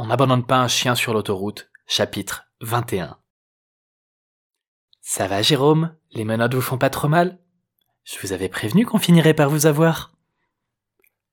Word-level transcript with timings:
On 0.00 0.06
n'abandonne 0.06 0.46
pas 0.46 0.60
un 0.60 0.68
chien 0.68 0.94
sur 0.94 1.12
l'autoroute, 1.12 1.72
chapitre 1.88 2.44
21. 2.60 3.18
Ça 5.00 5.26
va, 5.26 5.42
Jérôme? 5.42 5.92
Les 6.12 6.24
menottes 6.24 6.54
vous 6.54 6.60
font 6.60 6.78
pas 6.78 6.88
trop 6.88 7.08
mal? 7.08 7.40
Je 8.04 8.16
vous 8.20 8.32
avais 8.32 8.48
prévenu 8.48 8.86
qu'on 8.86 9.00
finirait 9.00 9.34
par 9.34 9.50
vous 9.50 9.66
avoir. 9.66 10.12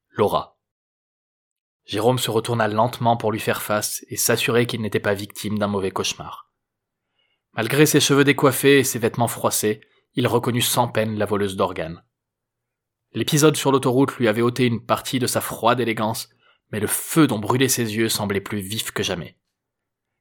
Laura. 0.10 0.58
Jérôme 1.86 2.18
se 2.18 2.32
retourna 2.32 2.68
lentement 2.68 3.18
pour 3.18 3.32
lui 3.32 3.40
faire 3.40 3.62
face 3.62 4.04
et 4.10 4.18
s'assurer 4.18 4.66
qu'il 4.66 4.82
n'était 4.82 5.00
pas 5.00 5.14
victime 5.14 5.60
d'un 5.60 5.68
mauvais 5.68 5.92
cauchemar. 5.92 6.50
Malgré 7.54 7.86
ses 7.86 8.00
cheveux 8.00 8.24
décoiffés 8.24 8.80
et 8.80 8.84
ses 8.84 8.98
vêtements 8.98 9.28
froissés, 9.28 9.82
il 10.16 10.26
reconnut 10.26 10.64
sans 10.64 10.88
peine 10.88 11.20
la 11.20 11.28
voleuse 11.28 11.56
d'organes. 11.56 12.04
L'épisode 13.14 13.58
sur 13.58 13.72
l'autoroute 13.72 14.16
lui 14.16 14.28
avait 14.28 14.42
ôté 14.42 14.66
une 14.66 14.84
partie 14.84 15.20
de 15.20 15.28
sa 15.28 15.40
froide 15.40 15.80
élégance 15.80 16.30
mais 16.76 16.82
le 16.82 16.88
feu 16.88 17.26
dont 17.26 17.40
brûlaient 17.40 17.70
ses 17.70 17.96
yeux 17.96 18.10
semblait 18.10 18.42
plus 18.42 18.60
vif 18.60 18.92
que 18.92 19.02
jamais. 19.02 19.38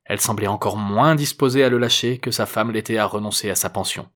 Elle 0.04 0.20
semblait 0.20 0.46
encore 0.46 0.76
moins 0.76 1.16
disposée 1.16 1.64
à 1.64 1.68
le 1.68 1.78
lâcher 1.78 2.18
que 2.18 2.30
sa 2.30 2.46
femme 2.46 2.70
l'était 2.70 2.96
à 2.96 3.06
renoncer 3.06 3.50
à 3.50 3.56
sa 3.56 3.70
pension. 3.70 4.08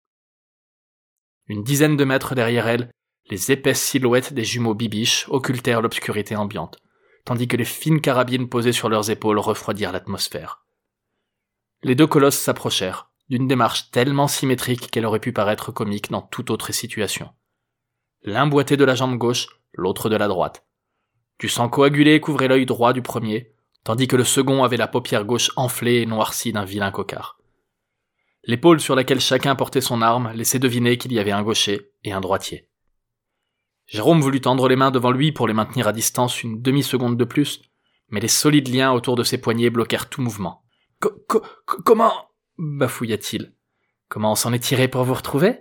Une 1.49 1.65
dizaine 1.65 1.97
de 1.97 2.05
mètres 2.05 2.37
derrière 2.37 2.69
elle, 2.69 2.93
les 3.29 3.51
épaisses 3.51 3.83
silhouettes 3.83 4.35
des 4.35 4.45
jumeaux 4.45 4.77
bibiches 4.77 5.27
occultèrent 5.31 5.83
l'obscurité 5.83 6.37
ambiante, 6.37 6.79
tandis 7.25 7.49
que 7.49 7.57
les 7.57 7.65
fines 7.65 8.01
carabines 8.01 8.49
posées 8.49 8.73
sur 8.73 8.89
leurs 8.89 9.11
épaules 9.11 9.41
refroidirent 9.41 9.91
l'atmosphère. 9.91 10.65
Les 11.83 11.97
deux 11.97 12.07
colosses 12.07 12.39
s'approchèrent, 12.39 13.11
d'une 13.29 13.49
démarche 13.49 13.91
tellement 13.91 14.29
symétrique 14.29 14.93
qu'elle 14.93 15.07
aurait 15.07 15.19
pu 15.19 15.33
paraître 15.33 15.73
comique 15.73 16.13
dans 16.13 16.23
toute 16.23 16.53
autre 16.53 16.71
situation. 16.71 17.31
L'un 18.23 18.47
boitait 18.47 18.77
de 18.77 18.85
la 18.85 18.95
jambe 18.95 19.19
gauche, 19.19 19.49
l'autre 19.73 20.09
de 20.09 20.15
la 20.15 20.29
droite. 20.29 20.68
Du 21.39 21.49
sang 21.49 21.69
coagulé 21.69 22.21
couvrait 22.21 22.49
l'œil 22.49 22.67
droit 22.67 22.93
du 22.93 23.03
premier, 23.03 23.53
tandis 23.85 24.09
que 24.09 24.17
le 24.17 24.25
second 24.25 24.65
avait 24.65 24.77
la 24.77 24.89
paupière 24.89 25.25
gauche 25.25 25.51
enflée 25.57 26.03
et 26.03 26.07
noircie 26.07 26.53
d'un 26.53 26.65
vilain 26.65 26.91
cocard. 26.91 27.39
L'épaule 28.45 28.81
sur 28.81 28.97
laquelle 28.97 29.21
chacun 29.21 29.55
portait 29.55 29.81
son 29.81 30.03
arme 30.03 30.33
laissait 30.35 30.59
deviner 30.59 30.99
qu'il 30.99 31.13
y 31.13 31.19
avait 31.19 31.33
un 31.33 31.43
gaucher 31.43 31.93
et 32.03 32.13
un 32.13 32.21
droitier. 32.21 32.69
Jérôme 33.87 34.21
voulut 34.21 34.41
tendre 34.41 34.69
les 34.69 34.77
mains 34.77 34.91
devant 34.91 35.11
lui 35.11 35.33
pour 35.33 35.47
les 35.47 35.55
maintenir 35.55 35.87
à 35.89 35.93
distance 35.93 36.43
une 36.43 36.61
demi-seconde 36.61 37.17
de 37.17 37.25
plus, 37.25 37.63
mais 38.09 38.21
les 38.21 38.29
solides 38.29 38.69
liens 38.69 38.93
autour 38.93 39.17
de 39.17 39.23
ses 39.23 39.39
poignets 39.39 39.71
bloquèrent 39.71 40.09
tout 40.09 40.23
mouvement. 40.23 40.65
comment? 41.85 42.13
bafouilla-t-il. 42.59 43.55
Comment 44.09 44.33
on 44.33 44.35
s'en 44.35 44.53
est 44.53 44.59
tiré 44.59 44.89
pour 44.89 45.05
vous 45.05 45.15
retrouver? 45.15 45.59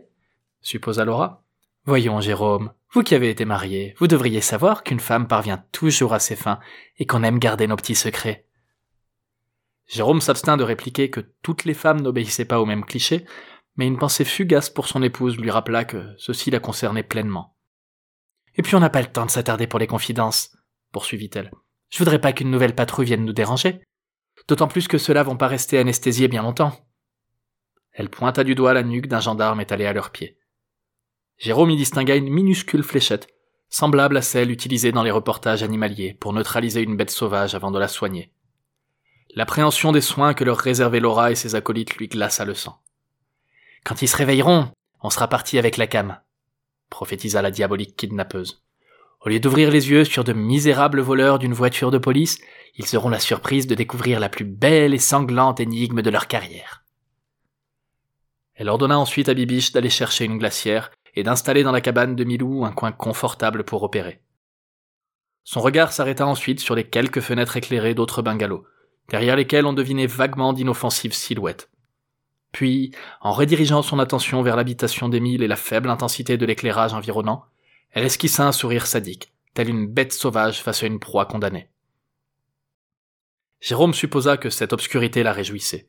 supposa 0.61 1.05
Laura. 1.05 1.43
Voyons, 1.85 2.19
Jérôme, 2.19 2.73
vous 2.91 3.03
qui 3.03 3.15
avez 3.15 3.29
été 3.29 3.45
marié, 3.45 3.95
vous 3.97 4.07
devriez 4.07 4.41
savoir 4.41 4.83
qu'une 4.83 4.99
femme 4.99 5.27
parvient 5.27 5.63
toujours 5.71 6.13
à 6.13 6.19
ses 6.19 6.35
fins 6.35 6.59
et 6.97 7.05
qu'on 7.05 7.23
aime 7.23 7.39
garder 7.39 7.67
nos 7.67 7.75
petits 7.75 7.95
secrets. 7.95 8.45
Jérôme 9.87 10.21
s'abstint 10.21 10.57
de 10.57 10.63
répliquer 10.63 11.09
que 11.09 11.21
toutes 11.41 11.65
les 11.65 11.73
femmes 11.73 12.01
n'obéissaient 12.01 12.45
pas 12.45 12.59
au 12.59 12.65
même 12.65 12.85
cliché, 12.85 13.25
mais 13.75 13.87
une 13.87 13.97
pensée 13.97 14.25
fugace 14.25 14.69
pour 14.69 14.87
son 14.87 15.03
épouse 15.03 15.37
lui 15.37 15.51
rappela 15.51 15.85
que 15.85 16.13
ceci 16.17 16.49
la 16.49 16.59
concernait 16.59 17.03
pleinement. 17.03 17.55
Et 18.55 18.61
puis 18.63 18.75
on 18.75 18.79
n'a 18.79 18.89
pas 18.89 19.01
le 19.01 19.07
temps 19.07 19.25
de 19.25 19.31
s'attarder 19.31 19.67
pour 19.67 19.79
les 19.79 19.87
confidences, 19.87 20.57
poursuivit-elle. 20.91 21.51
Je 21.89 21.99
voudrais 21.99 22.19
pas 22.19 22.33
qu'une 22.33 22.51
nouvelle 22.51 22.75
patrouille 22.75 23.05
vienne 23.05 23.23
nous 23.23 23.33
déranger. 23.33 23.81
D'autant 24.47 24.67
plus 24.67 24.87
que 24.87 24.97
ceux-là 24.97 25.23
vont 25.23 25.37
pas 25.37 25.47
rester 25.47 25.77
anesthésiés 25.77 26.27
bien 26.27 26.41
longtemps. 26.41 26.73
Elle 27.93 28.09
pointa 28.09 28.43
du 28.43 28.55
doigt 28.55 28.73
la 28.73 28.83
nuque 28.83 29.07
d'un 29.07 29.19
gendarme 29.19 29.61
étalé 29.61 29.85
à 29.85 29.93
leurs 29.93 30.11
pieds. 30.11 30.37
Jérôme 31.37 31.69
y 31.69 31.77
distingua 31.77 32.15
une 32.15 32.29
minuscule 32.29 32.83
fléchette, 32.83 33.27
semblable 33.69 34.17
à 34.17 34.21
celle 34.21 34.51
utilisée 34.51 34.91
dans 34.91 35.03
les 35.03 35.11
reportages 35.11 35.63
animaliers 35.63 36.15
pour 36.19 36.33
neutraliser 36.33 36.81
une 36.81 36.97
bête 36.97 37.11
sauvage 37.11 37.53
avant 37.53 37.71
de 37.71 37.79
la 37.79 37.87
soigner. 37.87 38.31
L'appréhension 39.35 39.91
des 39.91 40.01
soins 40.01 40.33
que 40.33 40.43
leur 40.43 40.57
réservaient 40.57 40.99
Laura 40.99 41.31
et 41.31 41.35
ses 41.35 41.53
acolytes 41.53 41.95
lui 41.97 42.07
glaça 42.07 42.43
le 42.43 42.55
sang. 42.55 42.81
Quand 43.83 44.01
ils 44.01 44.07
se 44.07 44.17
réveilleront, 44.17 44.71
on 45.01 45.09
sera 45.09 45.27
parti 45.27 45.59
avec 45.59 45.77
la 45.77 45.85
cam, 45.85 46.19
prophétisa 46.89 47.41
la 47.41 47.51
diabolique 47.51 47.95
kidnappeuse. 47.95 48.63
Au 49.21 49.29
lieu 49.29 49.39
d'ouvrir 49.39 49.69
les 49.69 49.89
yeux 49.89 50.05
sur 50.05 50.23
de 50.23 50.33
misérables 50.33 51.01
voleurs 51.01 51.37
d'une 51.37 51.53
voiture 51.53 51.91
de 51.91 51.97
police, 51.97 52.39
ils 52.75 52.95
auront 52.95 53.09
la 53.09 53.19
surprise 53.19 53.67
de 53.67 53.75
découvrir 53.75 54.19
la 54.19 54.29
plus 54.29 54.45
belle 54.45 54.93
et 54.93 54.99
sanglante 54.99 55.59
énigme 55.59 56.01
de 56.01 56.09
leur 56.09 56.27
carrière. 56.27 56.83
Elle 58.55 58.69
ordonna 58.69 58.97
ensuite 58.97 59.29
à 59.29 59.33
Bibiche 59.35 59.71
d'aller 59.71 59.89
chercher 59.89 60.25
une 60.25 60.37
glacière 60.39 60.91
et 61.17 61.23
d'installer 61.23 61.63
dans 61.63 61.71
la 61.71 61.81
cabane 61.81 62.15
de 62.15 62.23
Milou 62.23 62.63
un 62.63 62.71
coin 62.71 62.91
confortable 62.91 63.63
pour 63.63 63.81
opérer. 63.81 64.21
Son 65.43 65.61
regard 65.61 65.91
s'arrêta 65.91 66.27
ensuite 66.27 66.59
sur 66.59 66.75
les 66.75 66.83
quelques 66.83 67.21
fenêtres 67.21 67.57
éclairées 67.57 67.95
d'autres 67.95 68.21
bungalows, 68.21 68.67
derrière 69.09 69.35
lesquels 69.35 69.65
on 69.65 69.73
devinait 69.73 70.05
vaguement 70.05 70.53
d'inoffensives 70.53 71.15
silhouettes. 71.15 71.71
Puis, 72.51 72.91
en 73.19 73.31
redirigeant 73.31 73.81
son 73.81 73.97
attention 73.97 74.43
vers 74.43 74.55
l'habitation 74.55 75.09
d'Émile 75.09 75.41
et 75.41 75.47
la 75.47 75.55
faible 75.55 75.89
intensité 75.89 76.37
de 76.37 76.45
l'éclairage 76.45 76.93
environnant, 76.93 77.45
elle 77.89 78.05
esquissa 78.05 78.45
un 78.45 78.51
sourire 78.51 78.85
sadique, 78.85 79.33
telle 79.55 79.69
une 79.69 79.87
bête 79.87 80.13
sauvage 80.13 80.61
face 80.61 80.83
à 80.83 80.85
une 80.85 80.99
proie 80.99 81.25
condamnée. 81.25 81.71
Jérôme 83.59 83.95
supposa 83.95 84.37
que 84.37 84.51
cette 84.51 84.71
obscurité 84.71 85.23
la 85.23 85.33
réjouissait. 85.33 85.87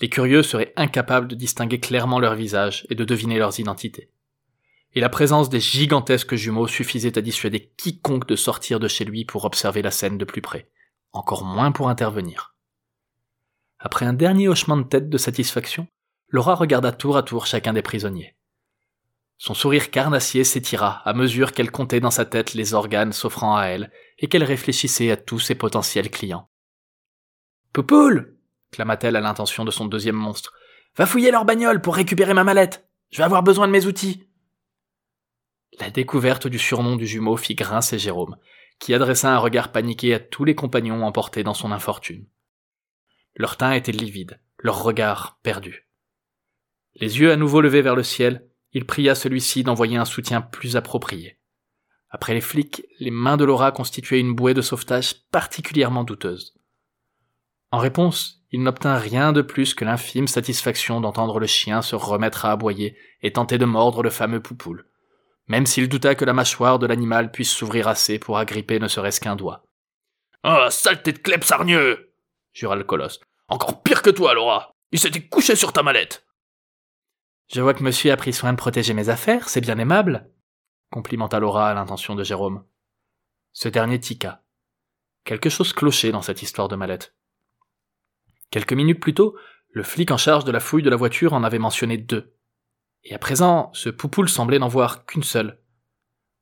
Les 0.00 0.10
curieux 0.10 0.42
seraient 0.42 0.74
incapables 0.76 1.28
de 1.28 1.34
distinguer 1.34 1.80
clairement 1.80 2.20
leurs 2.20 2.34
visages 2.34 2.86
et 2.90 2.94
de 2.94 3.06
deviner 3.06 3.38
leurs 3.38 3.58
identités 3.58 4.10
et 4.94 5.00
la 5.00 5.08
présence 5.08 5.48
des 5.48 5.60
gigantesques 5.60 6.34
jumeaux 6.34 6.66
suffisait 6.66 7.16
à 7.16 7.20
dissuader 7.20 7.72
quiconque 7.76 8.26
de 8.26 8.36
sortir 8.36 8.80
de 8.80 8.88
chez 8.88 9.04
lui 9.04 9.24
pour 9.24 9.44
observer 9.44 9.82
la 9.82 9.90
scène 9.90 10.18
de 10.18 10.24
plus 10.24 10.42
près, 10.42 10.68
encore 11.12 11.44
moins 11.44 11.72
pour 11.72 11.88
intervenir. 11.88 12.54
Après 13.78 14.04
un 14.04 14.12
dernier 14.12 14.48
hochement 14.48 14.76
de 14.76 14.82
tête 14.82 15.08
de 15.08 15.18
satisfaction, 15.18 15.86
Laura 16.28 16.54
regarda 16.54 16.92
tour 16.92 17.16
à 17.16 17.22
tour 17.22 17.46
chacun 17.46 17.72
des 17.72 17.82
prisonniers. 17.82 18.36
Son 19.38 19.54
sourire 19.54 19.90
carnassier 19.90 20.44
s'étira 20.44 21.00
à 21.08 21.14
mesure 21.14 21.52
qu'elle 21.52 21.70
comptait 21.70 22.00
dans 22.00 22.10
sa 22.10 22.26
tête 22.26 22.52
les 22.52 22.74
organes 22.74 23.12
s'offrant 23.12 23.56
à 23.56 23.66
elle 23.66 23.90
et 24.18 24.28
qu'elle 24.28 24.44
réfléchissait 24.44 25.10
à 25.10 25.16
tous 25.16 25.38
ses 25.38 25.54
potentiels 25.54 26.10
clients. 26.10 26.50
Poupoule 27.72 28.36
clama-t-elle 28.70 29.16
à 29.16 29.20
l'intention 29.20 29.64
de 29.64 29.70
son 29.70 29.86
deuxième 29.86 30.16
monstre. 30.16 30.52
Va 30.96 31.06
fouiller 31.06 31.30
leur 31.30 31.44
bagnole 31.44 31.80
pour 31.80 31.94
récupérer 31.94 32.34
ma 32.34 32.44
mallette. 32.44 32.88
Je 33.10 33.18
vais 33.18 33.24
avoir 33.24 33.42
besoin 33.42 33.66
de 33.66 33.72
mes 33.72 33.86
outils. 33.86 34.28
La 35.78 35.90
découverte 35.90 36.46
du 36.46 36.58
surnom 36.58 36.96
du 36.96 37.06
jumeau 37.06 37.36
fit 37.36 37.54
grincer 37.54 37.98
Jérôme, 37.98 38.36
qui 38.80 38.92
adressa 38.92 39.32
un 39.32 39.38
regard 39.38 39.70
paniqué 39.70 40.14
à 40.14 40.18
tous 40.18 40.44
les 40.44 40.54
compagnons 40.54 41.04
emportés 41.04 41.44
dans 41.44 41.54
son 41.54 41.70
infortune. 41.70 42.26
Leur 43.36 43.56
teint 43.56 43.72
était 43.72 43.92
livide, 43.92 44.40
leur 44.58 44.82
regard 44.82 45.38
perdu. 45.42 45.86
Les 46.96 47.20
yeux 47.20 47.30
à 47.30 47.36
nouveau 47.36 47.60
levés 47.60 47.82
vers 47.82 47.94
le 47.94 48.02
ciel, 48.02 48.48
il 48.72 48.84
pria 48.84 49.14
celui-ci 49.14 49.62
d'envoyer 49.62 49.96
un 49.96 50.04
soutien 50.04 50.40
plus 50.40 50.76
approprié. 50.76 51.38
Après 52.08 52.34
les 52.34 52.40
flics, 52.40 52.84
les 52.98 53.12
mains 53.12 53.36
de 53.36 53.44
Laura 53.44 53.70
constituaient 53.70 54.18
une 54.18 54.34
bouée 54.34 54.54
de 54.54 54.62
sauvetage 54.62 55.14
particulièrement 55.30 56.02
douteuse. 56.02 56.58
En 57.70 57.78
réponse, 57.78 58.42
il 58.50 58.64
n'obtint 58.64 58.96
rien 58.96 59.32
de 59.32 59.42
plus 59.42 59.74
que 59.74 59.84
l'infime 59.84 60.26
satisfaction 60.26 61.00
d'entendre 61.00 61.38
le 61.38 61.46
chien 61.46 61.82
se 61.82 61.94
remettre 61.94 62.44
à 62.44 62.50
aboyer 62.50 62.96
et 63.22 63.32
tenter 63.32 63.58
de 63.58 63.64
mordre 63.64 64.02
le 64.02 64.10
fameux 64.10 64.42
poupoule 64.42 64.89
même 65.50 65.66
s'il 65.66 65.88
douta 65.88 66.14
que 66.14 66.24
la 66.24 66.32
mâchoire 66.32 66.78
de 66.78 66.86
l'animal 66.86 67.32
puisse 67.32 67.50
s'ouvrir 67.50 67.88
assez 67.88 68.20
pour 68.20 68.38
agripper 68.38 68.78
ne 68.78 68.86
serait-ce 68.86 69.20
qu'un 69.20 69.34
doigt. 69.34 69.64
Ah, 70.44 70.68
saleté 70.70 71.12
de 71.12 71.18
clep 71.18 71.42
sarnieux 71.42 72.14
jura 72.52 72.76
le 72.76 72.84
colosse. 72.84 73.18
Encore 73.48 73.82
pire 73.82 74.00
que 74.00 74.10
toi, 74.10 74.32
Laura 74.32 74.76
Il 74.92 75.00
s'était 75.00 75.26
couché 75.26 75.56
sur 75.56 75.72
ta 75.72 75.82
mallette 75.82 76.24
Je 77.52 77.60
vois 77.60 77.74
que 77.74 77.82
monsieur 77.82 78.12
a 78.12 78.16
pris 78.16 78.32
soin 78.32 78.52
de 78.52 78.58
protéger 78.58 78.94
mes 78.94 79.08
affaires, 79.08 79.48
c'est 79.48 79.60
bien 79.60 79.76
aimable, 79.78 80.30
complimenta 80.88 81.40
Laura 81.40 81.68
à 81.68 81.74
l'intention 81.74 82.14
de 82.14 82.22
Jérôme. 82.22 82.64
Ce 83.52 83.68
dernier 83.68 83.98
tiqua. 83.98 84.44
Quelque 85.24 85.50
chose 85.50 85.72
clochait 85.72 86.12
dans 86.12 86.22
cette 86.22 86.42
histoire 86.42 86.68
de 86.68 86.76
mallette. 86.76 87.16
Quelques 88.52 88.72
minutes 88.72 89.00
plus 89.00 89.14
tôt, 89.14 89.36
le 89.70 89.82
flic 89.82 90.12
en 90.12 90.16
charge 90.16 90.44
de 90.44 90.52
la 90.52 90.60
fouille 90.60 90.84
de 90.84 90.90
la 90.90 90.96
voiture 90.96 91.32
en 91.32 91.42
avait 91.42 91.58
mentionné 91.58 91.96
deux. 91.96 92.36
Et 93.04 93.14
à 93.14 93.18
présent, 93.18 93.70
ce 93.72 93.88
poupoule 93.88 94.28
semblait 94.28 94.58
n'en 94.58 94.68
voir 94.68 95.06
qu'une 95.06 95.22
seule. 95.22 95.60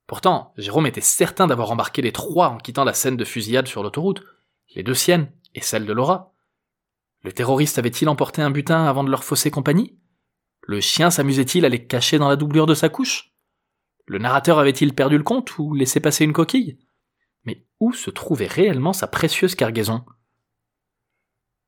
Pourtant, 0.07 0.53
Jérôme 0.57 0.87
était 0.87 1.01
certain 1.01 1.47
d'avoir 1.47 1.71
embarqué 1.71 2.03
les 2.03 2.13
trois 2.13 2.49
en 2.49 2.59
quittant 2.59 2.85
la 2.85 2.95
scène 2.95 3.17
de 3.17 3.25
fusillade 3.25 3.69
sur 3.69 3.83
l'autoroute, 3.83 4.25
les 4.75 4.83
deux 4.83 4.95
siennes 4.95 5.31
et 5.55 5.61
celle 5.61 5.87
de 5.87 5.93
Laura. 5.93 6.35
Le 7.23 7.33
terroriste 7.33 7.79
avait-il 7.79 8.09
emporté 8.09 8.43
un 8.43 8.51
butin 8.51 8.87
avant 8.87 9.05
de 9.05 9.11
leur 9.11 9.25
fausser 9.25 9.51
compagnie? 9.51 9.99
Le 10.63 10.81
chien 10.81 11.11
s'amusait-il 11.11 11.65
à 11.65 11.69
les 11.69 11.87
cacher 11.87 12.19
dans 12.19 12.29
la 12.29 12.37
doublure 12.37 12.67
de 12.67 12.75
sa 12.75 12.89
couche? 12.89 13.33
Le 14.07 14.19
narrateur 14.19 14.59
avait-il 14.59 14.95
perdu 14.95 15.19
le 15.19 15.25
compte 15.25 15.59
ou 15.59 15.75
laissé 15.75 16.01
passer 16.01 16.25
une 16.25 16.33
coquille? 16.33 16.79
Mais 17.45 17.67
où 17.81 17.93
se 17.93 18.11
trouvait 18.11 18.47
réellement 18.47 18.93
sa 18.93 19.07
précieuse 19.07 19.55
cargaison? 19.55 20.05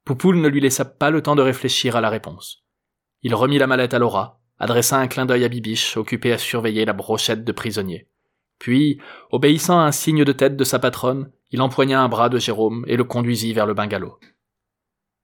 Poupoule 0.05 0.41
ne 0.41 0.49
lui 0.49 0.61
laissa 0.61 0.85
pas 0.85 1.11
le 1.11 1.23
temps 1.23 1.37
de 1.37 1.43
réfléchir 1.43 1.97
à 1.97 2.01
la 2.01 2.09
réponse. 2.09 2.65
Il 3.23 3.35
remit 3.35 3.59
la 3.59 3.67
mallette 3.67 3.93
à 3.93 3.99
Laura, 3.99 4.40
adressa 4.61 4.99
un 4.99 5.09
clin 5.09 5.27
d'œil 5.27 5.45
à 5.45 5.49
Bibiche, 5.49 5.97
occupé 5.97 6.33
à 6.33 6.39
surveiller 6.39 6.85
la 6.85 6.93
brochette 6.93 7.45
de 7.45 7.53
prisonniers. 7.53 8.07
Puis, 8.59 9.01
obéissant 9.31 9.81
à 9.81 9.85
un 9.85 9.93
signe 9.93 10.23
de 10.23 10.33
tête 10.33 10.57
de 10.57 10.65
sa 10.65 10.79
patronne, 10.79 11.31
il 11.51 11.63
empoigna 11.63 12.01
un 12.01 12.09
bras 12.09 12.29
de 12.29 12.39
Jérôme 12.39 12.85
et 12.87 12.97
le 12.97 13.05
conduisit 13.05 13.55
vers 13.55 13.67
le 13.67 13.75
bungalow. 13.75 14.21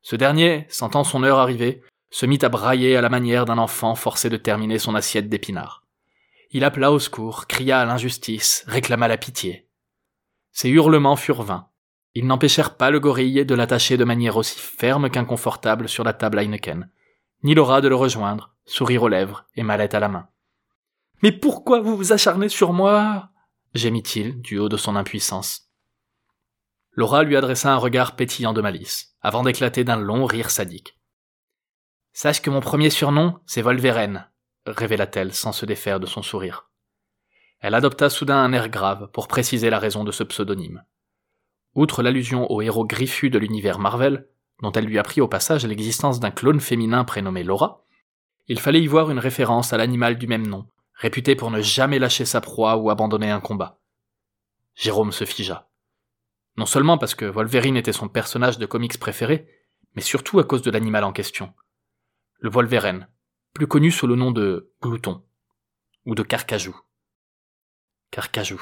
Ce 0.00 0.16
dernier, 0.16 0.64
sentant 0.68 1.04
son 1.04 1.22
heure 1.22 1.38
arriver, 1.38 1.82
se 2.10 2.24
mit 2.24 2.38
à 2.42 2.48
brailler 2.48 2.96
à 2.96 3.02
la 3.02 3.10
manière 3.10 3.44
d'un 3.44 3.58
enfant 3.58 3.94
forcé 3.94 4.30
de 4.30 4.36
terminer 4.38 4.78
son 4.78 4.94
assiette 4.94 5.28
d'épinards. 5.28 5.84
Il 6.50 6.64
appela 6.64 6.90
au 6.90 6.98
secours, 6.98 7.46
cria 7.46 7.80
à 7.80 7.84
l'injustice, 7.84 8.64
réclama 8.66 9.06
la 9.06 9.18
pitié. 9.18 9.68
Ses 10.52 10.70
hurlements 10.70 11.16
furent 11.16 11.42
vains. 11.42 11.68
Ils 12.14 12.26
n'empêchèrent 12.26 12.76
pas 12.76 12.90
le 12.90 13.00
gorille 13.00 13.44
de 13.44 13.54
l'attacher 13.54 13.98
de 13.98 14.04
manière 14.04 14.38
aussi 14.38 14.58
ferme 14.58 15.10
qu'inconfortable 15.10 15.88
sur 15.88 16.04
la 16.04 16.14
table 16.14 16.38
Heineken, 16.38 16.88
ni 17.42 17.54
Laura 17.54 17.82
de 17.82 17.88
le 17.88 17.96
rejoindre, 17.96 18.55
sourire 18.66 19.04
aux 19.04 19.08
lèvres 19.08 19.46
et 19.54 19.62
mallette 19.62 19.94
à 19.94 20.00
la 20.00 20.08
main. 20.08 20.28
Mais 21.22 21.32
pourquoi 21.32 21.80
vous 21.80 21.96
vous 21.96 22.12
acharnez 22.12 22.48
sur 22.48 22.72
moi? 22.72 23.30
gémit-il 23.74 24.40
du 24.40 24.58
haut 24.58 24.68
de 24.68 24.76
son 24.76 24.96
impuissance. 24.96 25.70
Laura 26.92 27.22
lui 27.22 27.36
adressa 27.36 27.72
un 27.72 27.76
regard 27.76 28.16
pétillant 28.16 28.52
de 28.52 28.62
malice, 28.62 29.16
avant 29.20 29.42
d'éclater 29.42 29.84
d'un 29.84 29.96
long 29.96 30.24
rire 30.24 30.50
sadique. 30.50 30.98
Sache 32.12 32.40
que 32.40 32.48
mon 32.48 32.60
premier 32.60 32.88
surnom, 32.88 33.38
c'est 33.44 33.60
Volveren, 33.60 34.30
révéla-t-elle 34.66 35.34
sans 35.34 35.52
se 35.52 35.66
défaire 35.66 36.00
de 36.00 36.06
son 36.06 36.22
sourire. 36.22 36.70
Elle 37.60 37.74
adopta 37.74 38.08
soudain 38.08 38.42
un 38.42 38.52
air 38.52 38.68
grave 38.68 39.10
pour 39.12 39.28
préciser 39.28 39.70
la 39.70 39.78
raison 39.78 40.04
de 40.04 40.12
ce 40.12 40.24
pseudonyme. 40.24 40.84
Outre 41.74 42.02
l'allusion 42.02 42.50
au 42.50 42.62
héros 42.62 42.86
griffu 42.86 43.28
de 43.28 43.38
l'univers 43.38 43.78
Marvel, 43.78 44.28
dont 44.62 44.72
elle 44.72 44.86
lui 44.86 44.98
apprit 44.98 45.20
au 45.20 45.28
passage 45.28 45.66
l'existence 45.66 46.20
d'un 46.20 46.30
clone 46.30 46.60
féminin 46.60 47.04
prénommé 47.04 47.42
Laura, 47.42 47.85
il 48.48 48.60
fallait 48.60 48.82
y 48.82 48.86
voir 48.86 49.10
une 49.10 49.18
référence 49.18 49.72
à 49.72 49.76
l'animal 49.76 50.18
du 50.18 50.26
même 50.26 50.46
nom, 50.46 50.68
réputé 50.94 51.34
pour 51.34 51.50
ne 51.50 51.60
jamais 51.60 51.98
lâcher 51.98 52.24
sa 52.24 52.40
proie 52.40 52.76
ou 52.76 52.90
abandonner 52.90 53.30
un 53.30 53.40
combat. 53.40 53.80
Jérôme 54.74 55.12
se 55.12 55.24
figea. 55.24 55.68
Non 56.56 56.66
seulement 56.66 56.98
parce 56.98 57.14
que 57.14 57.24
Wolverine 57.24 57.76
était 57.76 57.92
son 57.92 58.08
personnage 58.08 58.58
de 58.58 58.66
comics 58.66 58.98
préféré, 58.98 59.48
mais 59.94 60.02
surtout 60.02 60.38
à 60.38 60.44
cause 60.44 60.62
de 60.62 60.70
l'animal 60.70 61.04
en 61.04 61.12
question. 61.12 61.52
Le 62.38 62.50
Wolverine, 62.50 63.08
plus 63.52 63.66
connu 63.66 63.90
sous 63.90 64.06
le 64.06 64.16
nom 64.16 64.30
de 64.30 64.72
Glouton, 64.80 65.24
ou 66.04 66.14
de 66.14 66.22
Carcajou. 66.22 66.78
Carcajou. 68.10 68.60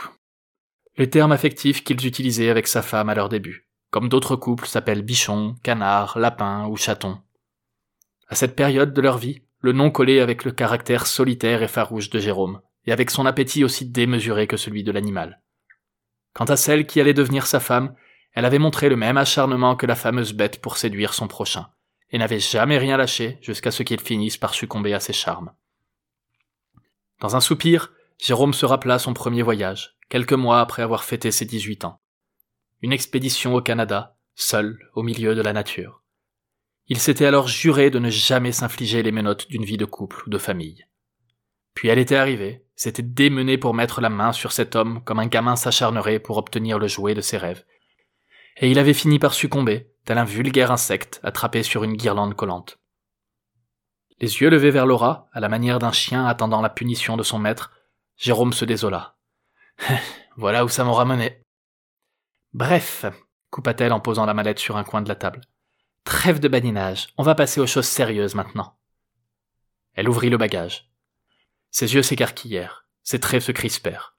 Le 0.96 1.10
terme 1.10 1.32
affectif 1.32 1.84
qu'ils 1.84 2.06
utilisaient 2.06 2.50
avec 2.50 2.68
sa 2.68 2.82
femme 2.82 3.08
à 3.08 3.14
leur 3.14 3.28
début, 3.28 3.68
comme 3.90 4.08
d'autres 4.08 4.36
couples 4.36 4.66
s'appellent 4.66 5.02
bichon, 5.02 5.56
canard, 5.62 6.18
lapin 6.18 6.66
ou 6.66 6.76
chaton. 6.76 7.20
À 8.28 8.34
cette 8.34 8.56
période 8.56 8.92
de 8.92 9.00
leur 9.00 9.18
vie, 9.18 9.43
le 9.64 9.72
nom 9.72 9.90
collé 9.90 10.20
avec 10.20 10.44
le 10.44 10.50
caractère 10.50 11.06
solitaire 11.06 11.62
et 11.62 11.68
farouche 11.68 12.10
de 12.10 12.18
Jérôme, 12.18 12.60
et 12.84 12.92
avec 12.92 13.10
son 13.10 13.24
appétit 13.24 13.64
aussi 13.64 13.86
démesuré 13.86 14.46
que 14.46 14.58
celui 14.58 14.84
de 14.84 14.92
l'animal. 14.92 15.40
Quant 16.34 16.44
à 16.44 16.56
celle 16.56 16.86
qui 16.86 17.00
allait 17.00 17.14
devenir 17.14 17.46
sa 17.46 17.60
femme, 17.60 17.94
elle 18.34 18.44
avait 18.44 18.58
montré 18.58 18.90
le 18.90 18.96
même 18.96 19.16
acharnement 19.16 19.74
que 19.74 19.86
la 19.86 19.94
fameuse 19.94 20.34
bête 20.34 20.60
pour 20.60 20.76
séduire 20.76 21.14
son 21.14 21.28
prochain, 21.28 21.68
et 22.10 22.18
n'avait 22.18 22.40
jamais 22.40 22.76
rien 22.76 22.98
lâché 22.98 23.38
jusqu'à 23.40 23.70
ce 23.70 23.82
qu'il 23.82 24.00
finisse 24.00 24.36
par 24.36 24.52
succomber 24.52 24.92
à 24.92 25.00
ses 25.00 25.14
charmes. 25.14 25.54
Dans 27.20 27.34
un 27.34 27.40
soupir, 27.40 27.90
Jérôme 28.18 28.52
se 28.52 28.66
rappela 28.66 28.98
son 28.98 29.14
premier 29.14 29.40
voyage, 29.40 29.96
quelques 30.10 30.34
mois 30.34 30.60
après 30.60 30.82
avoir 30.82 31.04
fêté 31.04 31.30
ses 31.30 31.46
dix-huit 31.46 31.86
ans. 31.86 32.02
Une 32.82 32.92
expédition 32.92 33.54
au 33.54 33.62
Canada, 33.62 34.18
seul, 34.34 34.78
au 34.92 35.02
milieu 35.02 35.34
de 35.34 35.40
la 35.40 35.54
nature. 35.54 36.03
Il 36.86 36.98
s'était 36.98 37.24
alors 37.24 37.48
juré 37.48 37.90
de 37.90 37.98
ne 37.98 38.10
jamais 38.10 38.52
s'infliger 38.52 39.02
les 39.02 39.12
menottes 39.12 39.48
d'une 39.48 39.64
vie 39.64 39.78
de 39.78 39.86
couple 39.86 40.22
ou 40.26 40.30
de 40.30 40.38
famille. 40.38 40.84
Puis 41.74 41.88
elle 41.88 41.98
était 41.98 42.16
arrivée, 42.16 42.66
s'était 42.76 43.02
démenée 43.02 43.56
pour 43.56 43.74
mettre 43.74 44.00
la 44.00 44.10
main 44.10 44.32
sur 44.32 44.52
cet 44.52 44.76
homme 44.76 45.02
comme 45.02 45.18
un 45.18 45.26
gamin 45.26 45.56
s'acharnerait 45.56 46.18
pour 46.18 46.36
obtenir 46.36 46.78
le 46.78 46.86
jouet 46.86 47.14
de 47.14 47.20
ses 47.20 47.38
rêves. 47.38 47.64
Et 48.58 48.70
il 48.70 48.78
avait 48.78 48.94
fini 48.94 49.18
par 49.18 49.34
succomber, 49.34 49.90
tel 50.04 50.18
un 50.18 50.24
vulgaire 50.24 50.70
insecte 50.70 51.20
attrapé 51.22 51.62
sur 51.62 51.84
une 51.84 51.96
guirlande 51.96 52.34
collante. 52.34 52.78
Les 54.20 54.40
yeux 54.40 54.50
levés 54.50 54.70
vers 54.70 54.86
Laura, 54.86 55.28
à 55.32 55.40
la 55.40 55.48
manière 55.48 55.78
d'un 55.78 55.90
chien 55.90 56.26
attendant 56.26 56.60
la 56.60 56.70
punition 56.70 57.16
de 57.16 57.22
son 57.22 57.38
maître, 57.38 57.72
Jérôme 58.16 58.52
se 58.52 58.64
désola. 58.64 59.16
voilà 60.36 60.64
où 60.64 60.68
ça 60.68 60.84
m'aura 60.84 61.04
mené. 61.04 61.40
Bref, 62.52 63.06
coupa-t-elle 63.50 63.92
en 63.92 64.00
posant 64.00 64.26
la 64.26 64.34
mallette 64.34 64.60
sur 64.60 64.76
un 64.76 64.84
coin 64.84 65.02
de 65.02 65.08
la 65.08 65.16
table. 65.16 65.40
Trêve 66.04 66.38
de 66.38 66.48
badinage, 66.48 67.08
on 67.16 67.22
va 67.22 67.34
passer 67.34 67.60
aux 67.60 67.66
choses 67.66 67.88
sérieuses 67.88 68.34
maintenant. 68.34 68.76
Elle 69.94 70.08
ouvrit 70.08 70.28
le 70.28 70.36
bagage. 70.36 70.90
Ses 71.70 71.94
yeux 71.94 72.02
s'écarquillèrent, 72.02 72.86
ses 73.02 73.20
traits 73.20 73.42
se 73.42 73.52
crispèrent. 73.52 74.16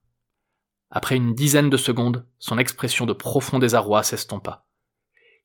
Après 0.90 1.16
une 1.16 1.36
dizaine 1.36 1.70
de 1.70 1.78
secondes, 1.78 2.28
son 2.40 2.58
expression 2.58 3.06
de 3.06 3.14
profond 3.14 3.60
désarroi 3.60 4.02
s'estompa. 4.02 4.66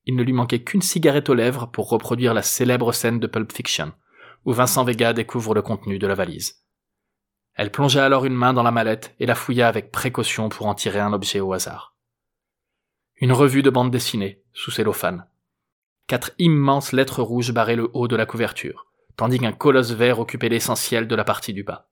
Il 0.07 0.17
ne 0.17 0.23
lui 0.23 0.33
manquait 0.33 0.63
qu'une 0.65 0.81
cigarette 0.81 1.29
aux 1.29 1.35
lèvres 1.35 1.67
pour 1.67 1.91
reproduire 1.91 2.33
la 2.33 2.43
célèbre 2.43 2.93
scène 2.93 3.21
de 3.21 3.27
Pulp 3.27 3.53
Fiction, 3.53 3.93
où 4.47 4.53
Vincent 4.53 4.85
Vega 4.85 5.13
découvre 5.13 5.55
le 5.55 5.63
contenu 5.63 5.99
de 5.99 6.07
la 6.07 6.15
valise. 6.15 6.65
Elle 7.55 7.71
plongea 7.71 8.05
alors 8.05 8.25
une 8.25 8.35
main 8.35 8.55
dans 8.55 8.63
la 8.63 8.71
mallette 8.71 9.15
et 9.21 9.27
la 9.27 9.35
fouilla 9.35 9.69
avec 9.69 9.93
précaution 9.93 10.49
pour 10.49 10.67
en 10.67 10.75
tirer 10.75 11.01
un 11.01 11.13
objet 11.13 11.41
au 11.41 11.53
hasard. 11.53 11.97
Une 13.17 13.33
revue 13.33 13.63
de 13.63 13.69
bande 13.69 13.91
dessinée, 13.91 14.43
sous 14.55 14.71
cellophane. 14.71 15.27
Quatre 16.11 16.33
immenses 16.41 16.91
lettres 16.91 17.23
rouges 17.23 17.53
barraient 17.53 17.77
le 17.77 17.89
haut 17.93 18.09
de 18.09 18.17
la 18.17 18.27
couverture, 18.27 18.89
tandis 19.17 19.39
qu'un 19.39 19.53
colosse 19.53 19.93
vert 19.93 20.19
occupait 20.19 20.49
l'essentiel 20.49 21.07
de 21.07 21.15
la 21.15 21.23
partie 21.23 21.53
du 21.53 21.63
bas. 21.63 21.89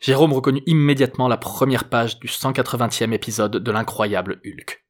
Jérôme 0.00 0.32
reconnut 0.32 0.64
immédiatement 0.66 1.28
la 1.28 1.36
première 1.36 1.88
page 1.88 2.18
du 2.18 2.26
180e 2.26 3.12
épisode 3.12 3.58
de 3.58 3.70
l'incroyable 3.70 4.40
Hulk. 4.44 4.84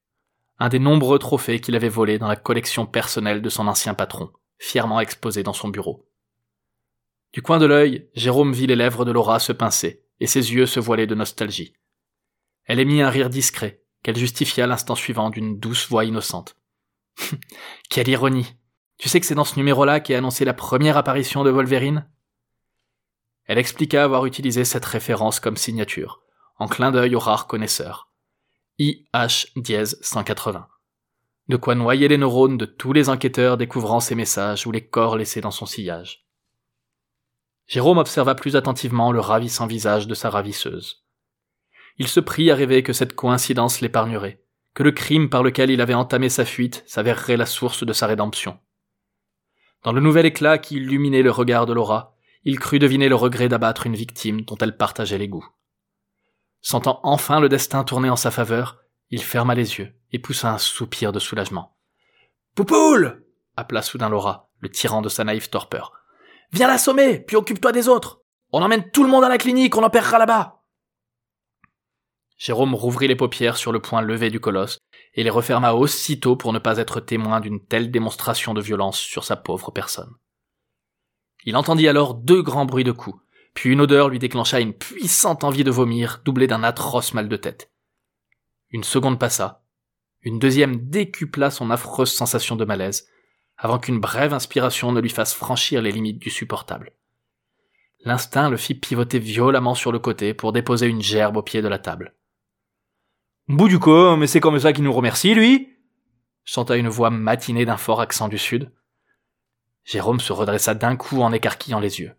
Un 0.58 0.70
des 0.70 0.78
nombreux 0.78 1.18
trophées 1.18 1.60
qu'il 1.60 1.76
avait 1.76 1.90
volés 1.90 2.18
dans 2.18 2.26
la 2.26 2.36
collection 2.36 2.86
personnelle 2.86 3.42
de 3.42 3.50
son 3.50 3.68
ancien 3.68 3.92
patron, 3.92 4.32
fièrement 4.56 5.00
exposé 5.00 5.42
dans 5.42 5.52
son 5.52 5.68
bureau. 5.68 6.08
Du 7.34 7.42
coin 7.42 7.58
de 7.58 7.66
l'œil, 7.66 8.08
Jérôme 8.14 8.54
vit 8.54 8.66
les 8.66 8.76
lèvres 8.76 9.04
de 9.04 9.12
Laura 9.12 9.40
se 9.40 9.52
pincer, 9.52 10.06
et 10.20 10.26
ses 10.26 10.54
yeux 10.54 10.64
se 10.64 10.80
voiler 10.80 11.06
de 11.06 11.14
nostalgie. 11.14 11.74
Elle 12.64 12.80
émit 12.80 13.02
un 13.02 13.10
rire 13.10 13.28
discret, 13.28 13.82
qu'elle 14.02 14.16
justifia 14.16 14.66
l'instant 14.66 14.94
suivant 14.94 15.28
d'une 15.28 15.58
douce 15.58 15.86
voix 15.86 16.06
innocente. 16.06 16.56
Quelle 17.92 18.08
ironie. 18.08 18.56
Tu 18.96 19.10
sais 19.10 19.20
que 19.20 19.26
c'est 19.26 19.34
dans 19.34 19.44
ce 19.44 19.56
numéro-là 19.56 20.00
qu'est 20.00 20.14
annoncée 20.14 20.46
la 20.46 20.54
première 20.54 20.96
apparition 20.96 21.44
de 21.44 21.50
Wolverine? 21.50 22.08
Elle 23.44 23.58
expliqua 23.58 24.02
avoir 24.02 24.24
utilisé 24.24 24.64
cette 24.64 24.86
référence 24.86 25.40
comme 25.40 25.58
signature, 25.58 26.22
en 26.58 26.68
clin 26.68 26.90
d'œil 26.90 27.14
aux 27.14 27.18
rares 27.18 27.46
connaisseurs. 27.46 28.10
IH 28.78 29.44
180. 30.00 30.68
De 31.48 31.56
quoi 31.58 31.74
noyer 31.74 32.08
les 32.08 32.16
neurones 32.16 32.56
de 32.56 32.64
tous 32.64 32.94
les 32.94 33.10
enquêteurs 33.10 33.58
découvrant 33.58 34.00
ces 34.00 34.14
messages 34.14 34.66
ou 34.66 34.72
les 34.72 34.88
corps 34.88 35.18
laissés 35.18 35.42
dans 35.42 35.50
son 35.50 35.66
sillage. 35.66 36.24
Jérôme 37.66 37.98
observa 37.98 38.34
plus 38.34 38.56
attentivement 38.56 39.12
le 39.12 39.20
ravissant 39.20 39.66
visage 39.66 40.06
de 40.06 40.14
sa 40.14 40.30
ravisseuse. 40.30 41.04
Il 41.98 42.08
se 42.08 42.20
prit 42.20 42.50
à 42.50 42.54
rêver 42.54 42.82
que 42.82 42.94
cette 42.94 43.14
coïncidence 43.14 43.82
l'épargnerait, 43.82 44.41
que 44.74 44.82
le 44.82 44.92
crime 44.92 45.28
par 45.28 45.42
lequel 45.42 45.70
il 45.70 45.80
avait 45.80 45.94
entamé 45.94 46.28
sa 46.28 46.44
fuite 46.44 46.82
s'avérerait 46.86 47.36
la 47.36 47.46
source 47.46 47.84
de 47.84 47.92
sa 47.92 48.06
rédemption. 48.06 48.58
Dans 49.82 49.92
le 49.92 50.00
nouvel 50.00 50.26
éclat 50.26 50.58
qui 50.58 50.76
illuminait 50.76 51.22
le 51.22 51.30
regard 51.30 51.66
de 51.66 51.72
Laura, 51.72 52.16
il 52.44 52.58
crut 52.58 52.80
deviner 52.80 53.08
le 53.08 53.14
regret 53.14 53.48
d'abattre 53.48 53.86
une 53.86 53.96
victime 53.96 54.42
dont 54.42 54.56
elle 54.56 54.76
partageait 54.76 55.18
les 55.18 55.28
goûts. 55.28 55.46
Sentant 56.60 57.00
enfin 57.02 57.40
le 57.40 57.48
destin 57.48 57.84
tourner 57.84 58.08
en 58.08 58.16
sa 58.16 58.30
faveur, 58.30 58.78
il 59.10 59.22
ferma 59.22 59.54
les 59.54 59.78
yeux 59.78 59.92
et 60.12 60.18
poussa 60.18 60.52
un 60.52 60.58
soupir 60.58 61.12
de 61.12 61.18
soulagement. 61.18 61.76
Poupoule 62.54 63.24
appela 63.56 63.82
soudain 63.82 64.08
Laura, 64.08 64.50
le 64.60 64.70
tirant 64.70 65.02
de 65.02 65.08
sa 65.08 65.24
naïve 65.24 65.50
torpeur. 65.50 65.92
Viens 66.52 66.68
l'assommer, 66.68 67.18
puis 67.18 67.36
occupe-toi 67.36 67.72
des 67.72 67.88
autres. 67.88 68.22
On 68.52 68.62
emmène 68.62 68.90
tout 68.90 69.02
le 69.02 69.10
monde 69.10 69.24
à 69.24 69.28
la 69.28 69.38
clinique, 69.38 69.76
on 69.76 69.88
perdra 69.90 70.18
là-bas. 70.18 70.61
Jérôme 72.42 72.74
rouvrit 72.74 73.06
les 73.06 73.14
paupières 73.14 73.56
sur 73.56 73.70
le 73.70 73.78
point 73.78 74.00
levé 74.00 74.28
du 74.28 74.40
colosse 74.40 74.80
et 75.14 75.22
les 75.22 75.30
referma 75.30 75.74
aussitôt 75.74 76.34
pour 76.34 76.52
ne 76.52 76.58
pas 76.58 76.78
être 76.78 76.98
témoin 76.98 77.38
d'une 77.38 77.64
telle 77.64 77.92
démonstration 77.92 78.52
de 78.52 78.60
violence 78.60 78.98
sur 78.98 79.22
sa 79.22 79.36
pauvre 79.36 79.70
personne. 79.70 80.12
Il 81.44 81.54
entendit 81.54 81.86
alors 81.86 82.14
deux 82.14 82.42
grands 82.42 82.64
bruits 82.66 82.82
de 82.82 82.90
coups, 82.90 83.22
puis 83.54 83.70
une 83.70 83.80
odeur 83.80 84.08
lui 84.08 84.18
déclencha 84.18 84.58
une 84.58 84.72
puissante 84.72 85.44
envie 85.44 85.62
de 85.62 85.70
vomir, 85.70 86.20
doublée 86.24 86.48
d'un 86.48 86.64
atroce 86.64 87.14
mal 87.14 87.28
de 87.28 87.36
tête. 87.36 87.70
Une 88.70 88.82
seconde 88.82 89.20
passa, 89.20 89.62
une 90.22 90.40
deuxième 90.40 90.88
décupla 90.88 91.48
son 91.52 91.70
affreuse 91.70 92.10
sensation 92.10 92.56
de 92.56 92.64
malaise, 92.64 93.06
avant 93.56 93.78
qu'une 93.78 94.00
brève 94.00 94.34
inspiration 94.34 94.90
ne 94.90 95.00
lui 95.00 95.10
fasse 95.10 95.32
franchir 95.32 95.80
les 95.80 95.92
limites 95.92 96.18
du 96.18 96.30
supportable. 96.30 96.90
L'instinct 98.00 98.50
le 98.50 98.56
fit 98.56 98.74
pivoter 98.74 99.20
violemment 99.20 99.76
sur 99.76 99.92
le 99.92 100.00
côté 100.00 100.34
pour 100.34 100.52
déposer 100.52 100.88
une 100.88 101.02
gerbe 101.02 101.36
au 101.36 101.42
pied 101.42 101.62
de 101.62 101.68
la 101.68 101.78
table. 101.78 102.16
Bout 103.52 103.68
du 103.68 103.78
coup, 103.78 104.16
mais 104.16 104.26
c'est 104.26 104.40
comme 104.40 104.58
ça 104.58 104.72
qu'il 104.72 104.82
nous 104.82 104.92
remercie, 104.94 105.34
lui 105.34 105.68
chanta 106.44 106.74
une 106.76 106.88
voix 106.88 107.10
matinée 107.10 107.66
d'un 107.66 107.76
fort 107.76 108.00
accent 108.00 108.28
du 108.28 108.38
sud. 108.38 108.72
Jérôme 109.84 110.20
se 110.20 110.32
redressa 110.32 110.74
d'un 110.74 110.96
coup 110.96 111.20
en 111.20 111.32
écarquillant 111.32 111.78
les 111.78 112.00
yeux. 112.00 112.14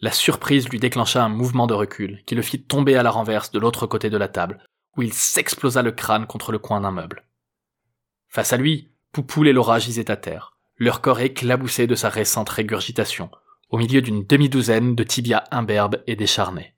La 0.00 0.10
surprise 0.10 0.68
lui 0.68 0.80
déclencha 0.80 1.24
un 1.24 1.28
mouvement 1.28 1.68
de 1.68 1.74
recul 1.74 2.24
qui 2.26 2.34
le 2.34 2.42
fit 2.42 2.60
tomber 2.60 2.96
à 2.96 3.04
la 3.04 3.12
renverse 3.12 3.52
de 3.52 3.60
l'autre 3.60 3.86
côté 3.86 4.10
de 4.10 4.16
la 4.16 4.26
table, 4.26 4.58
où 4.96 5.02
il 5.02 5.12
s'explosa 5.12 5.82
le 5.82 5.92
crâne 5.92 6.26
contre 6.26 6.50
le 6.50 6.58
coin 6.58 6.80
d'un 6.80 6.90
meuble. 6.90 7.22
Face 8.28 8.52
à 8.52 8.56
lui, 8.56 8.90
Poupoule 9.12 9.46
et 9.46 9.52
Laura 9.52 9.78
gisaient 9.78 10.10
à 10.10 10.16
terre, 10.16 10.56
leur 10.78 11.00
corps 11.00 11.20
éclaboussé 11.20 11.86
de 11.86 11.94
sa 11.94 12.08
récente 12.08 12.48
régurgitation, 12.48 13.30
au 13.68 13.78
milieu 13.78 14.02
d'une 14.02 14.26
demi-douzaine 14.26 14.96
de 14.96 15.04
tibias 15.04 15.44
imberbes 15.52 16.02
et 16.08 16.16
décharnés. 16.16 16.74